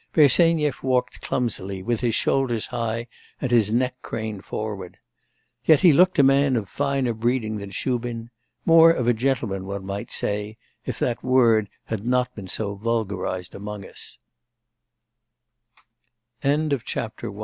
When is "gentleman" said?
9.13-9.67